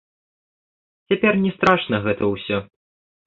[1.11, 2.57] Цяпер не страшна гэта ўсё.